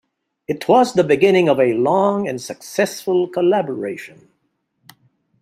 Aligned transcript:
It 0.47 0.67
was 0.67 0.93
the 0.93 1.03
beginning 1.03 1.47
of 1.47 1.59
a 1.59 1.73
long 1.75 2.27
and 2.27 2.41
successful 2.41 3.27
collaboration. 3.27 4.29